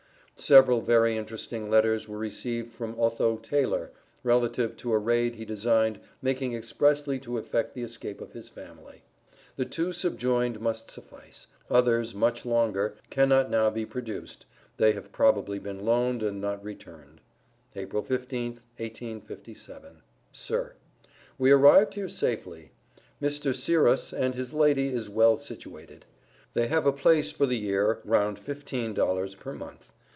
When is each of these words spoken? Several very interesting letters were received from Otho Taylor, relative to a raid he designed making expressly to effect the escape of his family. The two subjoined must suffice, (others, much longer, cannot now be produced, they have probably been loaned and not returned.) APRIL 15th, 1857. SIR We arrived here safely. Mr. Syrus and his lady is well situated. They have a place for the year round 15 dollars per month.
Several 0.35 0.81
very 0.81 1.15
interesting 1.17 1.69
letters 1.69 2.07
were 2.07 2.17
received 2.17 2.73
from 2.73 2.95
Otho 2.99 3.37
Taylor, 3.37 3.91
relative 4.23 4.75
to 4.77 4.91
a 4.91 4.97
raid 4.97 5.35
he 5.35 5.45
designed 5.45 5.99
making 6.19 6.55
expressly 6.55 7.19
to 7.19 7.37
effect 7.37 7.75
the 7.75 7.83
escape 7.83 8.19
of 8.21 8.31
his 8.31 8.49
family. 8.49 9.03
The 9.55 9.65
two 9.65 9.93
subjoined 9.93 10.59
must 10.59 10.89
suffice, 10.89 11.45
(others, 11.69 12.15
much 12.15 12.43
longer, 12.43 12.95
cannot 13.11 13.51
now 13.51 13.69
be 13.69 13.85
produced, 13.85 14.47
they 14.77 14.93
have 14.93 15.11
probably 15.11 15.59
been 15.59 15.85
loaned 15.85 16.23
and 16.23 16.41
not 16.41 16.63
returned.) 16.63 17.21
APRIL 17.75 18.01
15th, 18.01 18.61
1857. 18.79 20.01
SIR 20.31 20.73
We 21.37 21.51
arrived 21.51 21.93
here 21.93 22.09
safely. 22.09 22.71
Mr. 23.21 23.53
Syrus 23.55 24.11
and 24.11 24.33
his 24.33 24.55
lady 24.55 24.87
is 24.87 25.07
well 25.07 25.37
situated. 25.37 26.03
They 26.55 26.65
have 26.65 26.87
a 26.87 26.91
place 26.91 27.31
for 27.31 27.45
the 27.45 27.59
year 27.59 27.99
round 28.03 28.39
15 28.39 28.95
dollars 28.95 29.35
per 29.35 29.53
month. 29.53 29.93